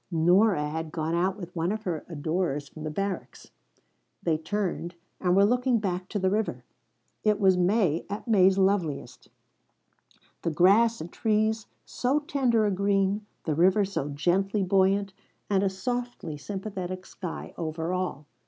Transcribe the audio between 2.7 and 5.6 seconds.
the barracks. They turned, and were